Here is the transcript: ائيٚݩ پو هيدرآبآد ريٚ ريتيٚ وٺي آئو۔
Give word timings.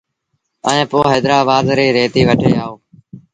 ائيٚݩ 0.69 0.89
پو 0.89 0.99
هيدرآبآد 1.11 1.65
ريٚ 1.77 1.95
ريتيٚ 1.97 2.27
وٺي 2.29 2.49
آئو۔ 2.61 2.73